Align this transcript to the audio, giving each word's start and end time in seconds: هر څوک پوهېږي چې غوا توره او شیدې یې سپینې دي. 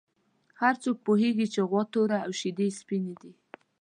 هر 0.61 0.75
څوک 0.83 0.97
پوهېږي 1.05 1.47
چې 1.53 1.61
غوا 1.69 1.83
توره 1.93 2.17
او 2.25 2.31
شیدې 2.39 2.67
یې 2.69 2.77
سپینې 2.79 3.13
دي. 3.21 3.31